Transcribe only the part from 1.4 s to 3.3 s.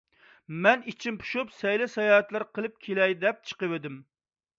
سەيلە- ساياھەتلەر قىلىپ كېلەي